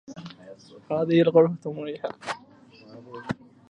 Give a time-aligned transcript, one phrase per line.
[0.91, 2.09] هذه الغرفة مريحة.